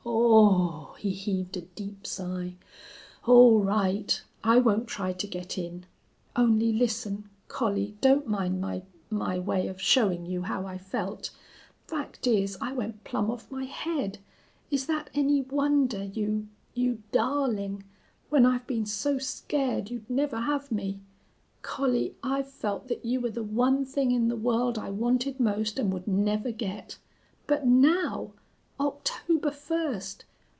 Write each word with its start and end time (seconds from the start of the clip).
"Aw!" 0.03 0.93
He 1.01 1.09
heaved 1.11 1.57
a 1.57 1.61
deep 1.61 2.05
sigh. 2.05 2.53
"All 3.25 3.59
right. 3.61 4.21
I 4.43 4.59
won't 4.59 4.87
try 4.87 5.13
to 5.13 5.25
get 5.27 5.57
in. 5.57 5.87
Only 6.35 6.71
listen.... 6.71 7.27
Collie, 7.47 7.95
don't 8.01 8.27
mind 8.27 8.61
my 8.61 8.83
my 9.09 9.39
way 9.39 9.67
of 9.67 9.81
showing 9.81 10.27
you 10.27 10.43
how 10.43 10.67
I 10.67 10.77
felt. 10.77 11.31
Fact 11.87 12.27
is, 12.27 12.55
I 12.61 12.71
went 12.73 13.03
plumb 13.03 13.31
off 13.31 13.49
my 13.49 13.63
head. 13.63 14.19
Is 14.69 14.85
that 14.85 15.09
any 15.15 15.41
wonder, 15.41 16.03
you 16.03 16.47
you 16.75 17.01
darling 17.11 17.83
when 18.29 18.45
I've 18.45 18.67
been 18.67 18.85
so 18.85 19.17
scared 19.17 19.89
you'd 19.89 20.07
never 20.09 20.41
have 20.41 20.71
me? 20.71 20.99
Collie, 21.63 22.15
I've 22.21 22.49
felt 22.49 22.87
that 22.89 23.03
you 23.03 23.19
were 23.21 23.31
the 23.31 23.41
one 23.43 23.85
thing 23.85 24.11
in 24.11 24.27
the 24.27 24.35
world 24.35 24.77
I 24.77 24.91
wanted 24.91 25.39
most 25.39 25.79
and 25.79 25.91
would 25.91 26.07
never 26.07 26.51
get. 26.51 26.97
But 27.47 27.65
now.... 27.65 28.33
October 28.79 29.51
first! 29.51 30.25